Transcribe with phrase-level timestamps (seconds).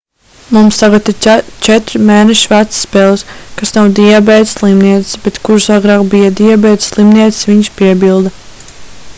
[0.55, 1.19] mums tagad ir
[1.65, 3.25] 4 mēnešus vecas peles
[3.59, 8.35] kas nav diabēta slimnieces bet kuras agrāk bija diabēta slimnieces viņš piebilda